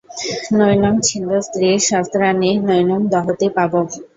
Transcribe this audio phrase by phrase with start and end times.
[0.57, 3.91] নৈনং ছিন্দন্তি শস্ত্রাণি নৈনং দহতি পাবকঃ।